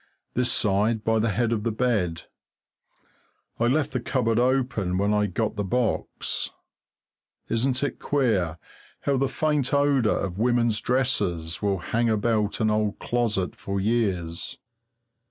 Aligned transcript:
This 0.33 0.51
side, 0.51 1.03
by 1.03 1.19
the 1.19 1.29
head 1.29 1.53
of 1.53 1.61
the 1.63 1.71
bed. 1.71 2.23
I 3.59 3.67
left 3.67 3.91
the 3.91 3.99
cupboard 3.99 4.39
open 4.39 4.97
when 4.97 5.13
I 5.13 5.27
got 5.27 5.57
the 5.57 5.63
box. 5.63 6.49
Isn't 7.49 7.83
it 7.83 7.99
queer 7.99 8.57
how 9.01 9.17
the 9.17 9.29
faint 9.29 9.75
odour 9.75 10.17
of 10.17 10.39
women's 10.39 10.81
dresses 10.81 11.61
will 11.61 11.77
hang 11.77 12.09
about 12.09 12.59
an 12.59 12.71
old 12.71 12.97
closet 12.97 13.55
for 13.55 13.79
years? 13.79 14.57